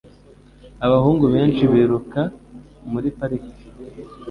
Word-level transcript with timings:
Abahungu 0.85 1.25
benshi 1.35 1.63
biruka 1.71 2.21
muri 2.91 3.07
parike. 3.17 3.55